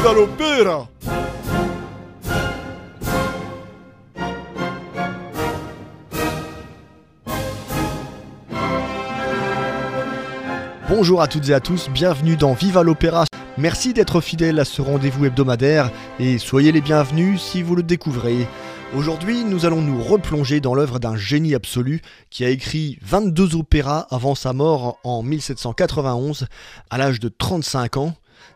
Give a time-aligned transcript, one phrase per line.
[0.00, 0.88] Viva l'opéra
[10.88, 13.26] Bonjour à toutes et à tous, bienvenue dans Viva l'Opéra.
[13.58, 18.48] Merci d'être fidèle à ce rendez-vous hebdomadaire et soyez les bienvenus si vous le découvrez.
[18.96, 24.06] Aujourd'hui, nous allons nous replonger dans l'œuvre d'un génie absolu qui a écrit 22 opéras
[24.10, 26.46] avant sa mort en 1791
[26.88, 28.14] à l'âge de 35 ans.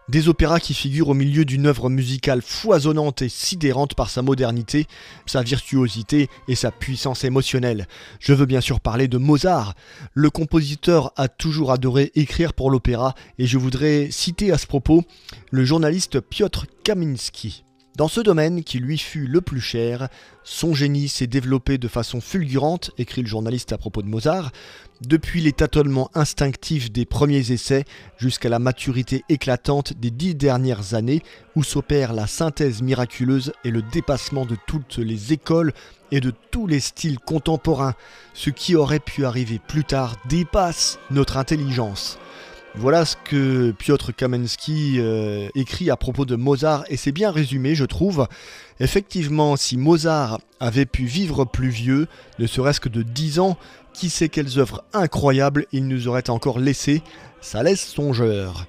[0.09, 4.87] Des opéras qui figurent au milieu d'une œuvre musicale foisonnante et sidérante par sa modernité,
[5.27, 7.87] sa virtuosité et sa puissance émotionnelle.
[8.21, 9.75] Je veux bien sûr parler de Mozart.
[10.13, 15.03] Le compositeur a toujours adoré écrire pour l'opéra et je voudrais citer à ce propos
[15.51, 17.65] le journaliste Piotr Kaminski.
[17.97, 20.09] Dans ce domaine qui lui fut le plus cher,
[20.43, 24.51] son génie s'est développé de façon fulgurante, écrit le journaliste à propos de Mozart,
[25.01, 27.85] depuis les tâtonnements instinctifs des premiers essais
[28.19, 31.23] jusqu'à la maturité éclatante des dix dernières années
[31.55, 35.73] où s'opère la synthèse miraculeuse et le dépassement de toutes les écoles
[36.11, 37.95] et de tous les styles contemporains.
[38.33, 42.19] Ce qui aurait pu arriver plus tard dépasse notre intelligence.
[42.77, 47.77] Voilà ce que Piotr Kamensky euh, écrit à propos de Mozart et c'est bien résumé
[47.77, 48.27] je trouve.
[48.81, 52.09] Effectivement, si Mozart avait pu vivre plus vieux,
[52.41, 53.57] ne serait-ce que de 10 ans,
[53.93, 57.03] qui sait quelles œuvres incroyables il nous aurait encore laissé,
[57.41, 58.67] ça laisse songeur.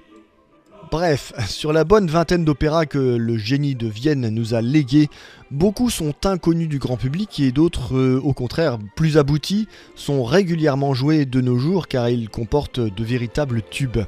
[0.90, 5.08] Bref, sur la bonne vingtaine d'opéras que le génie de Vienne nous a légués,
[5.50, 10.94] beaucoup sont inconnus du grand public et d'autres, euh, au contraire, plus aboutis, sont régulièrement
[10.94, 13.98] joués de nos jours car ils comportent de véritables tubes.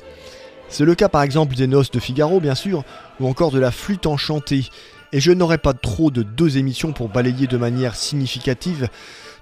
[0.68, 2.84] C'est le cas par exemple des Noces de Figaro, bien sûr,
[3.18, 4.66] ou encore de la Flûte enchantée.
[5.12, 8.88] Et je n'aurai pas trop de deux émissions pour balayer de manière significative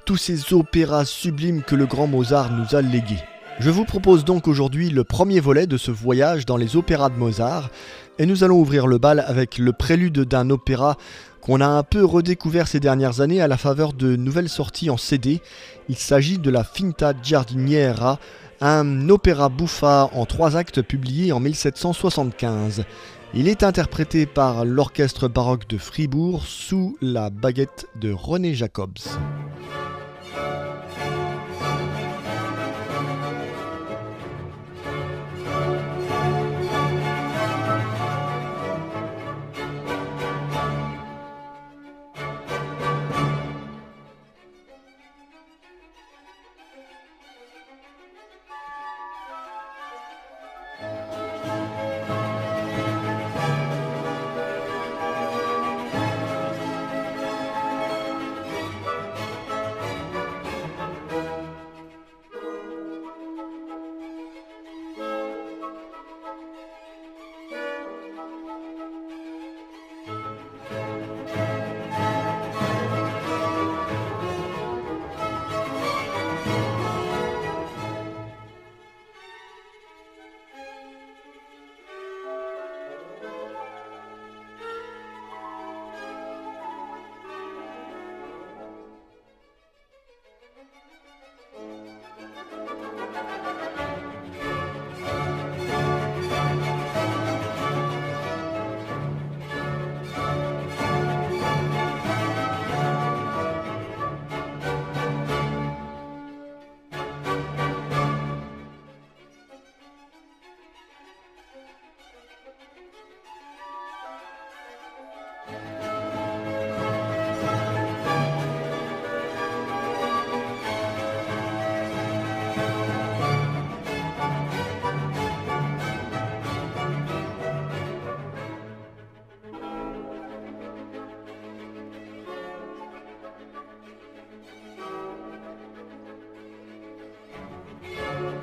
[0.07, 3.23] tous ces opéras sublimes que le grand Mozart nous a légués.
[3.59, 7.17] Je vous propose donc aujourd'hui le premier volet de ce voyage dans les opéras de
[7.17, 7.71] Mozart,
[8.19, 10.99] et nous allons ouvrir le bal avec le prélude d'un opéra
[11.41, 14.99] qu'on a un peu redécouvert ces dernières années à la faveur de nouvelles sorties en
[14.99, 15.41] CD.
[15.89, 18.19] Il s'agit de la Finta Giardiniera,
[18.61, 22.85] un opéra bouffa en trois actes publié en 1775.
[23.33, 28.99] Il est interprété par l'orchestre baroque de Fribourg sous la baguette de René Jacobs.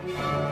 [0.03, 0.42] Bye.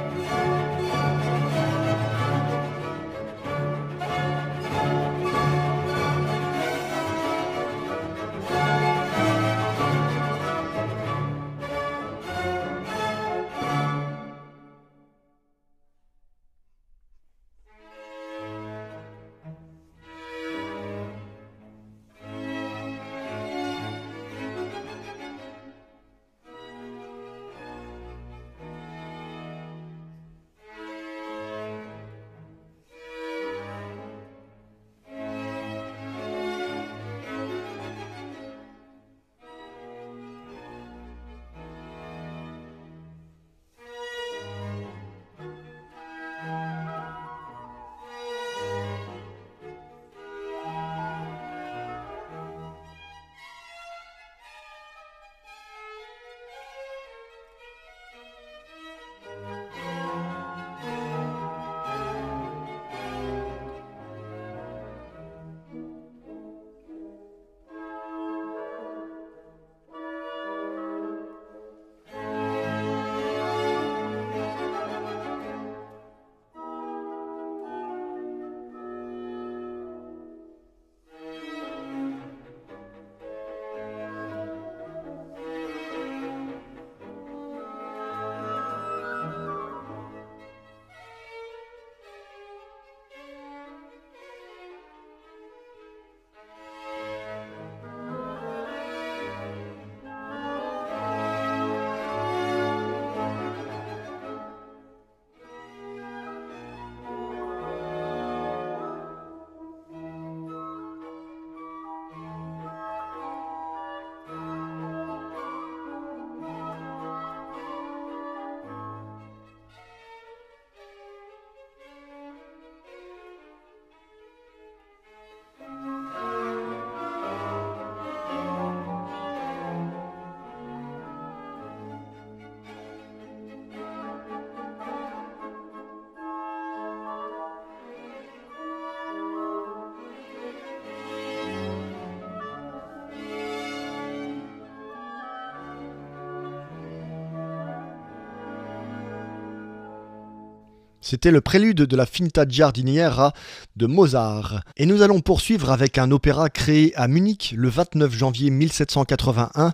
[151.02, 153.34] C'était le prélude de la Finta Giardiniera
[153.76, 154.62] de Mozart.
[154.78, 159.74] Et nous allons poursuivre avec un opéra créé à Munich le 29 janvier 1781,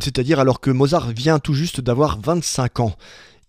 [0.00, 2.96] c'est-à-dire alors que Mozart vient tout juste d'avoir 25 ans.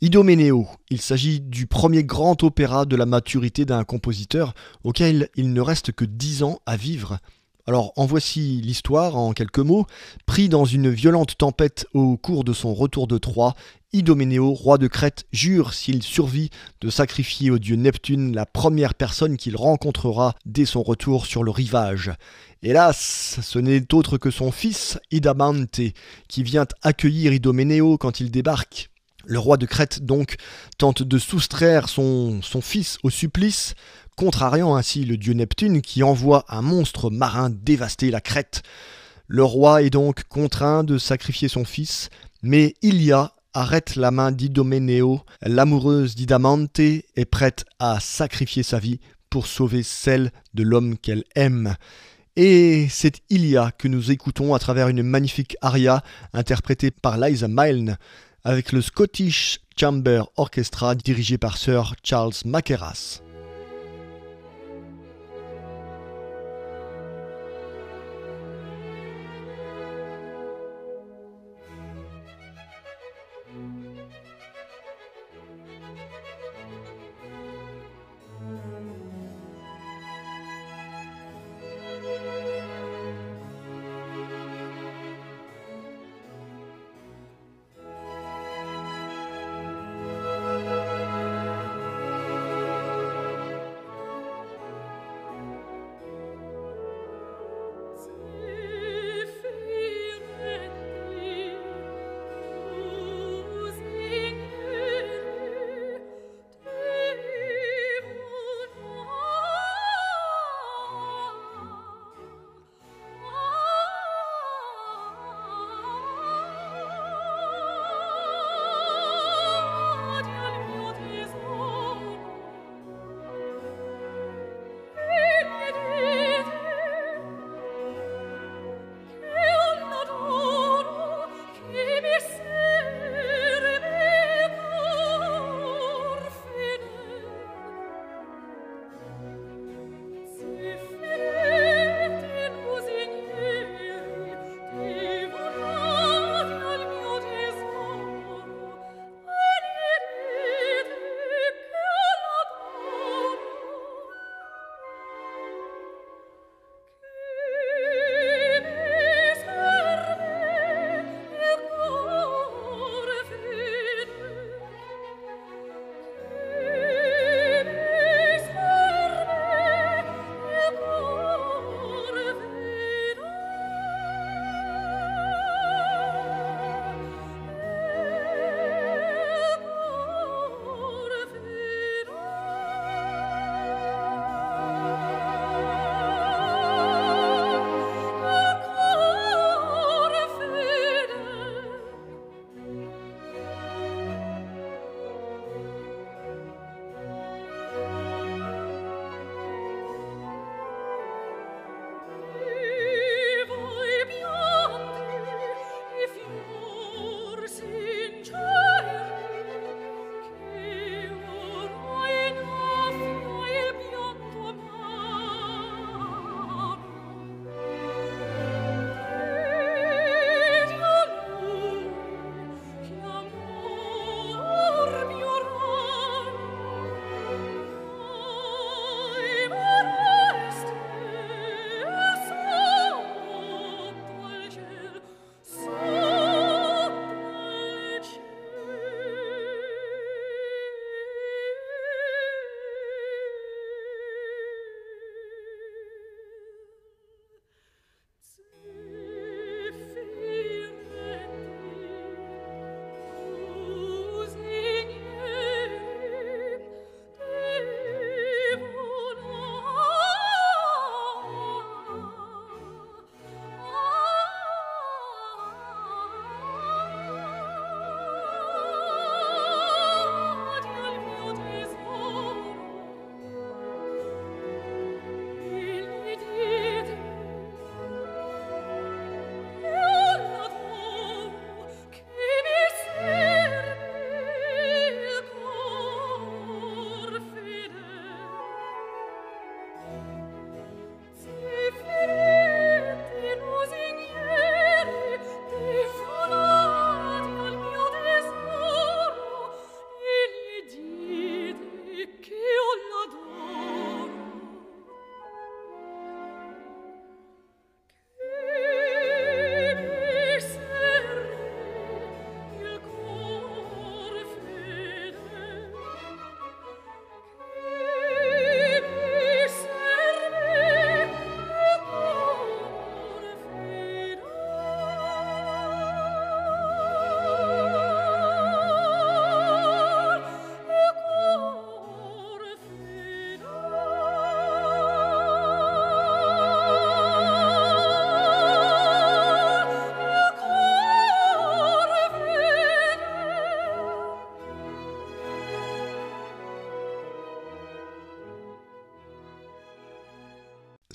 [0.02, 5.62] Idoménéo, il s'agit du premier grand opéra de la maturité d'un compositeur auquel il ne
[5.62, 7.20] reste que 10 ans à vivre.
[7.68, 9.86] Alors en voici l'histoire en quelques mots.
[10.26, 13.56] Pris dans une violente tempête au cours de son retour de Troie,
[13.94, 16.50] Idoménéo, roi de Crète, jure, s'il survit,
[16.80, 21.52] de sacrifier au dieu Neptune la première personne qu'il rencontrera dès son retour sur le
[21.52, 22.12] rivage.
[22.64, 25.82] Hélas, ce n'est autre que son fils, Idamante,
[26.30, 28.90] qui vient accueillir Idoménéo quand il débarque.
[29.26, 30.36] Le roi de Crète donc
[30.78, 33.76] tente de soustraire son, son fils au supplice,
[34.16, 38.64] contrariant ainsi le dieu Neptune qui envoie un monstre marin dévaster la Crète.
[39.28, 42.10] Le roi est donc contraint de sacrifier son fils,
[42.44, 49.00] mais Ilia arrête la main d'Idoménéo, l'amoureuse d'Idamante est prête à sacrifier sa vie
[49.30, 51.76] pour sauver celle de l'homme qu'elle aime.
[52.36, 56.04] Et c'est Ilia que nous écoutons à travers une magnifique aria
[56.34, 57.98] interprétée par Liza Milne
[58.44, 63.22] avec le Scottish Chamber Orchestra dirigé par Sir Charles Mackerras.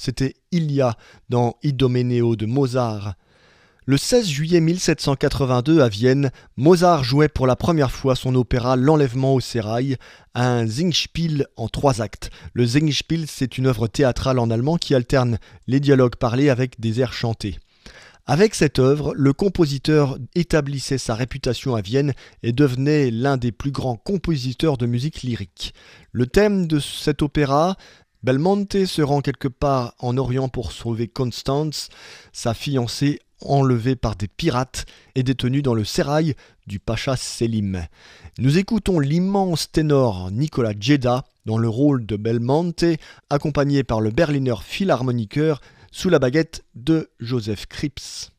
[0.06, 0.96] C'était Ilia
[1.30, 3.14] dans Idomeneo de Mozart.
[3.86, 9.34] Le 16 juillet 1782 à Vienne, Mozart jouait pour la première fois son opéra L'Enlèvement
[9.34, 9.96] au sérail,
[10.36, 12.30] un Singspiel en trois actes.
[12.52, 17.00] Le Singspiel, c'est une œuvre théâtrale en allemand qui alterne les dialogues parlés avec des
[17.00, 17.58] airs chantés.
[18.28, 22.12] Avec cette œuvre, le compositeur établissait sa réputation à Vienne
[22.44, 25.74] et devenait l'un des plus grands compositeurs de musique lyrique.
[26.10, 27.76] Le thème de cet opéra,
[28.26, 31.90] Belmonte se rend quelque part en Orient pour sauver Constance,
[32.32, 36.34] sa fiancée enlevée par des pirates et détenue dans le sérail
[36.66, 37.86] du Pacha Selim.
[38.38, 42.84] Nous écoutons l'immense ténor Nicolas Djeda dans le rôle de Belmonte,
[43.30, 45.60] accompagné par le Berliner Philharmoniker
[45.92, 48.32] sous la baguette de Joseph Krips.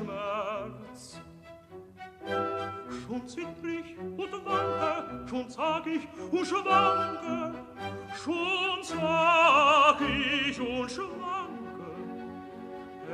[0.00, 1.20] Schmerz.
[3.06, 7.54] Schon zittr ich und wanke, schon sag ich und schwanke,
[8.22, 11.90] schon sag ich und schwanke.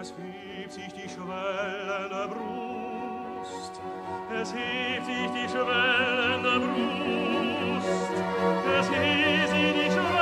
[0.01, 3.81] Es hebt sich die schwellende Brust,
[4.33, 8.13] es hebt sich die schwellende Brust,
[8.79, 10.16] es hebt sich die schwellende Brust.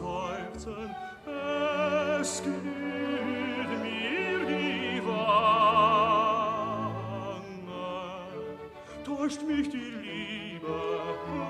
[0.00, 0.94] seufzen,
[2.20, 5.90] es glüht mir die Wange.
[9.04, 10.78] Täuscht mich die Liebe,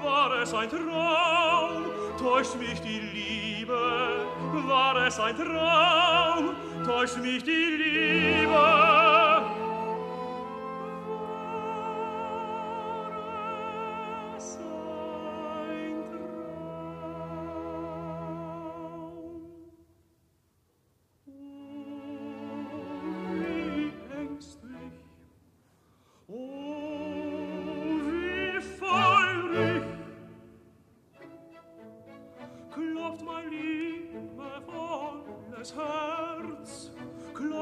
[0.02, 1.84] war es ein Traum,
[2.18, 3.80] täuscht mich die Liebe,
[4.66, 9.19] war es ein Traum, täuscht mich die Liebe,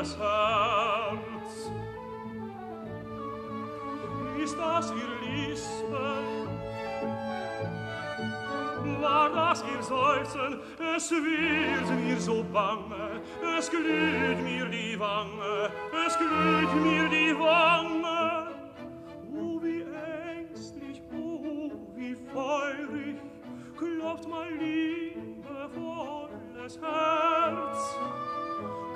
[0.00, 1.70] alles Herz.
[4.42, 6.43] Ist das ihr Liebes?
[9.04, 10.60] war das ihr seufzen,
[10.96, 13.20] es wird mir so bange,
[13.58, 15.70] es glüht mir die Wange,
[16.06, 18.48] es glüht mir die Wange.
[19.36, 23.16] Oh, wie ängstlich, oh, wie feurig,
[23.76, 27.98] klopft mein liebevolles Herz.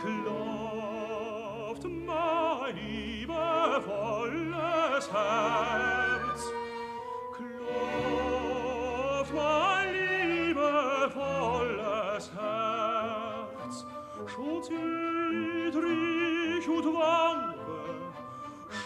[0.01, 5.88] Klopft mein liebevolles Herz.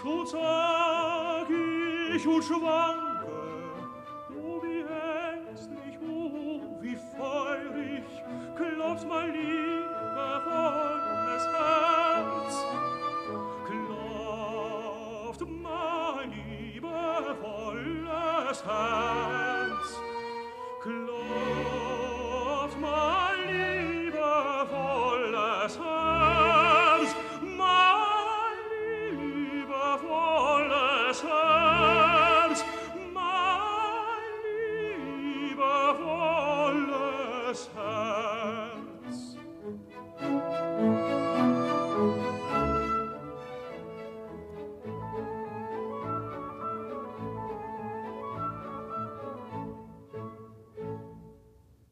[0.03, 3.02] 卓嘎，曲曲措旺。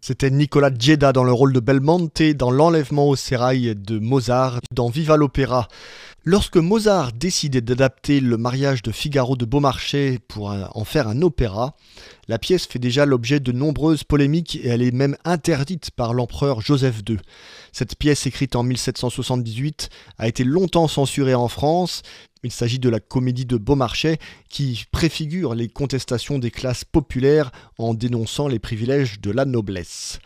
[0.02, 4.88] C'était Nicolas Djeda dans le rôle de Belmonte dans L'enlèvement au sérail de Mozart dans
[4.88, 5.68] Viva l'Opéra.
[6.24, 11.76] Lorsque Mozart décidait d'adapter le mariage de Figaro de Beaumarchais pour en faire un opéra,
[12.28, 16.62] la pièce fait déjà l'objet de nombreuses polémiques et elle est même interdite par l'empereur
[16.62, 17.18] Joseph II.
[17.72, 22.02] Cette pièce écrite en 1778 a été longtemps censurée en France
[22.42, 27.94] il s'agit de la comédie de Beaumarchais qui préfigure les contestations des classes populaires en
[27.94, 30.18] dénonçant les privilèges de la noblesse.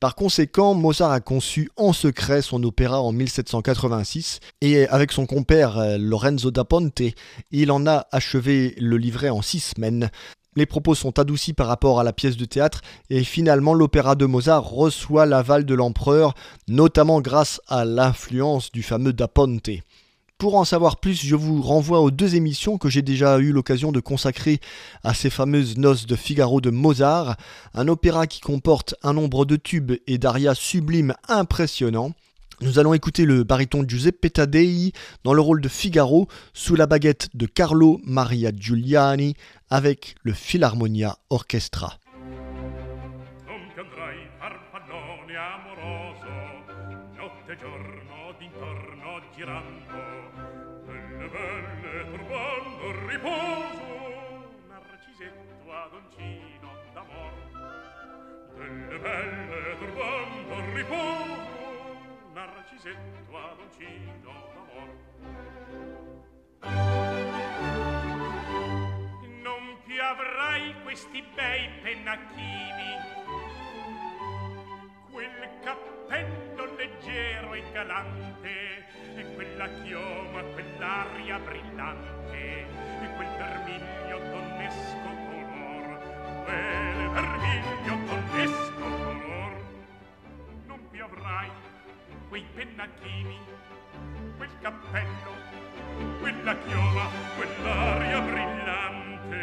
[0.00, 5.76] Par conséquent, Mozart a conçu en secret son opéra en 1786 et avec son compère
[5.76, 7.02] euh, Lorenzo da Ponte,
[7.50, 10.10] il en a achevé le livret en six semaines.
[10.54, 14.24] Les propos sont adoucis par rapport à la pièce de théâtre et finalement l'opéra de
[14.24, 16.34] Mozart reçoit l'aval de l'empereur,
[16.68, 19.70] notamment grâce à l'influence du fameux da Ponte.
[20.38, 23.90] Pour en savoir plus, je vous renvoie aux deux émissions que j'ai déjà eu l'occasion
[23.90, 24.60] de consacrer
[25.02, 27.36] à ces fameuses noces de Figaro de Mozart,
[27.74, 32.12] un opéra qui comporte un nombre de tubes et d'arias sublimes impressionnants.
[32.60, 34.92] Nous allons écouter le baryton Giuseppe Taddei
[35.24, 39.34] dans le rôle de Figaro sous la baguette de Carlo Maria Giuliani
[39.70, 41.98] avec le Philharmonia Orchestra.
[59.00, 61.56] belle turbando riposo
[62.32, 64.90] narcisetto ad uccido d'amor.
[69.42, 72.90] Non più avrai questi bei pennacchini.
[75.10, 82.66] Quel cappello leggero e galante e quella chioma quell'aria brillante
[83.02, 85.86] e quel vermiglio donnesco color.
[86.44, 88.47] Quel vermiglio donnesco
[90.98, 91.50] dubbio avrai
[92.28, 93.38] quei pennacchini
[94.36, 95.32] quel cappello
[96.20, 99.36] quella chioma quell'aria brillante.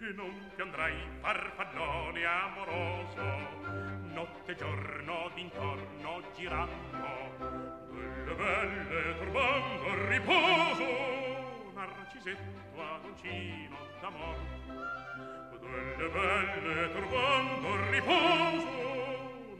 [0.00, 3.22] E non ti andrai farfallone amoroso
[4.14, 6.70] notte e giorno d'intorno girando
[7.90, 14.36] delle belle turbando il riposo narcisetto adoncino d'amor
[15.60, 19.01] delle belle turbando il riposo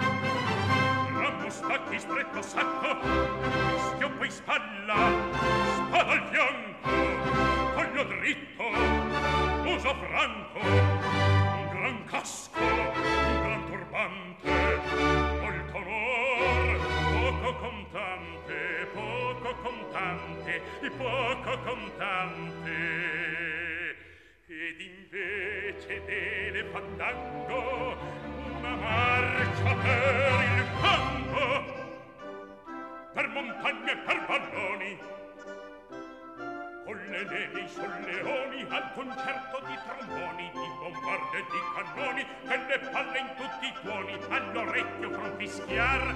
[1.25, 2.97] rambo stacchi stretto sacco.
[3.93, 5.11] Schioppo in spalla
[5.75, 6.89] spada al fianco.
[7.73, 8.63] Collo dritto
[9.73, 10.59] uso franco.
[10.59, 15.24] Un gran casco un gran turbante.
[20.05, 22.73] costante e poco contante.
[24.47, 27.97] Ed invece delle fandango
[28.57, 31.73] una marcia per il campo
[33.13, 34.99] per montagne e per valloni
[36.85, 42.79] con le nevi i solleoni al concerto di tromboni di bombarde e di cannoni delle
[42.91, 44.13] palle in tutti i tuoni.
[44.29, 46.15] All'orecchio fra fischiar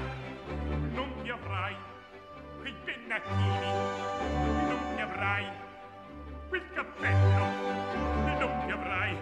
[0.93, 1.75] non ti avrai
[2.69, 3.59] quei pennacchini
[4.67, 5.47] non ti avrai.
[6.49, 7.45] Quel cappello
[8.39, 9.17] non ti avrai.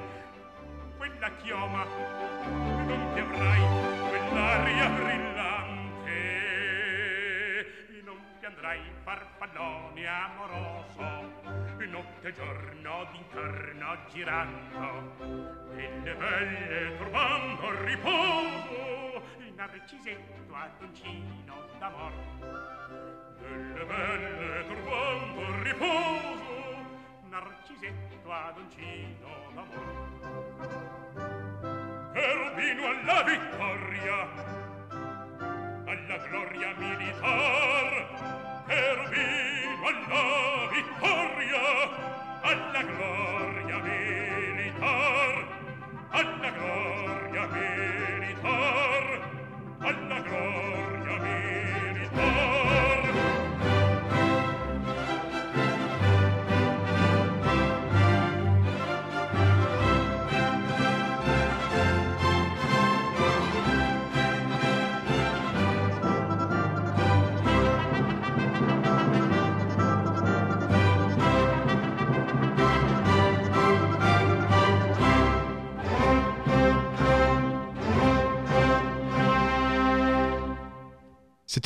[0.98, 1.86] Quella chioma
[2.86, 3.62] non ti avrai.
[4.10, 5.27] Quell'aria brillante
[8.68, 11.00] dai farfallone amoroso
[11.88, 15.16] notte e giorno d'interno girando
[15.74, 22.12] nelle belle turbando il riposo il narcisetto ad uncino d'amor.
[23.40, 26.76] Nelle belle turbando il riposo
[27.30, 29.96] narcisetto ad uncino d'amor.
[32.12, 34.66] Cherubino alla vittoria
[35.86, 41.64] alla gloria militar Erubino alla vittoria,
[42.42, 45.48] alla gloria militar,
[46.12, 47.97] alla gloria militar.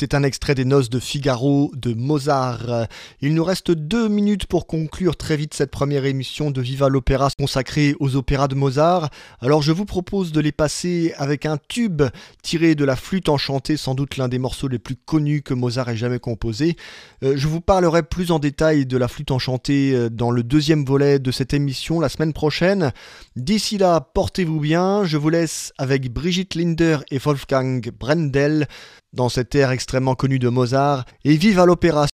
[0.02, 2.88] C'était un extrait des Noces de Figaro de Mozart.
[3.20, 7.28] Il nous reste deux minutes pour conclure très vite cette première émission de Viva l'Opéra
[7.38, 9.10] consacrée aux opéras de Mozart.
[9.40, 12.02] Alors je vous propose de les passer avec un tube
[12.42, 15.88] tiré de la flûte enchantée, sans doute l'un des morceaux les plus connus que Mozart
[15.88, 16.74] ait jamais composé.
[17.22, 20.84] Euh, je vous parlerai plus en détail de la flûte enchantée euh, dans le deuxième
[20.84, 22.90] volet de cette émission la semaine prochaine.
[23.36, 25.04] D'ici là, portez-vous bien.
[25.04, 28.66] Je vous laisse avec Brigitte Linder et Wolfgang Brendel
[29.12, 32.06] dans cette ère extrêmement connue de Mozart, et vive à l'opéra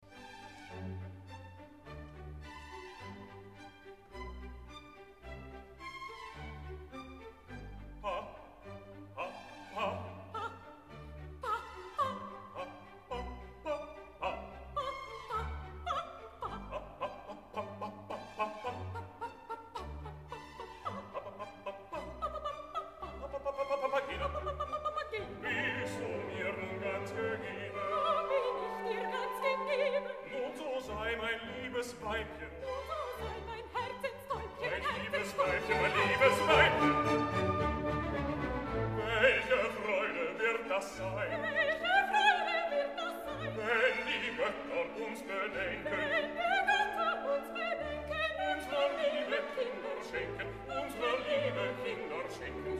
[50.10, 52.77] schenken unsere liebe kinder schenken